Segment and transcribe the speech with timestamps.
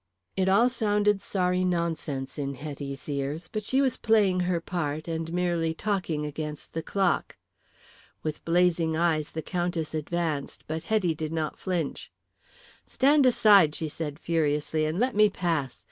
[0.35, 5.31] It all sounded sorry nonsense in Hetty's ears, but she was playing her part, and
[5.31, 7.37] merely talking against the clock.
[8.23, 12.11] With blazing eyes the Countess advanced, but Hetty did not flinch.
[12.87, 15.79] "Stand aside," she said furiously, "and let me pass.